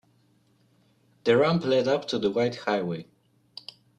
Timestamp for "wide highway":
2.31-3.05